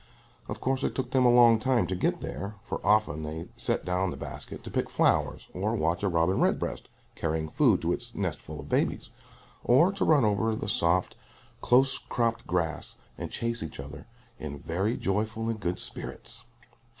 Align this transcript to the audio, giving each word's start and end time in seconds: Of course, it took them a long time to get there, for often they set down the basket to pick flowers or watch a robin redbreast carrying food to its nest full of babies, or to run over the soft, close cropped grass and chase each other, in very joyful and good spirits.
Of 0.49 0.59
course, 0.59 0.83
it 0.83 0.95
took 0.95 1.11
them 1.11 1.27
a 1.27 1.29
long 1.29 1.59
time 1.59 1.85
to 1.85 1.95
get 1.95 2.21
there, 2.21 2.55
for 2.63 2.83
often 2.83 3.21
they 3.21 3.49
set 3.55 3.85
down 3.85 4.09
the 4.09 4.17
basket 4.17 4.63
to 4.63 4.71
pick 4.71 4.89
flowers 4.89 5.47
or 5.53 5.75
watch 5.75 6.01
a 6.01 6.07
robin 6.07 6.39
redbreast 6.39 6.89
carrying 7.13 7.47
food 7.49 7.83
to 7.83 7.93
its 7.93 8.11
nest 8.15 8.41
full 8.41 8.59
of 8.59 8.67
babies, 8.67 9.11
or 9.63 9.91
to 9.91 10.03
run 10.03 10.25
over 10.25 10.55
the 10.55 10.67
soft, 10.67 11.15
close 11.61 11.99
cropped 11.99 12.47
grass 12.47 12.95
and 13.15 13.29
chase 13.29 13.61
each 13.61 13.79
other, 13.79 14.07
in 14.39 14.57
very 14.57 14.97
joyful 14.97 15.49
and 15.49 15.59
good 15.59 15.77
spirits. 15.77 16.45